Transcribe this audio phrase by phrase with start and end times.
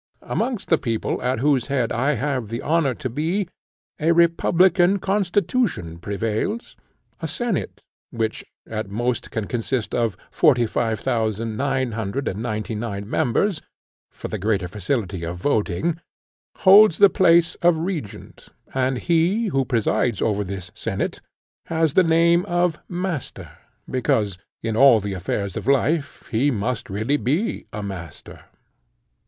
[0.23, 3.47] Amongst the people, at whose head I have the honour to be,
[3.99, 6.75] a republican constitution prevails.
[7.21, 12.73] A senate, which at most can consist of forty five thousand, nine hundred and ninety
[12.73, 13.61] nine members,
[14.09, 16.01] for the greater facility of voting,
[16.65, 21.21] holds the place of regent; and he, who presides over this senate,
[21.67, 23.51] has the name of master,
[23.87, 28.45] because, in all the affairs of life, he must really be a master.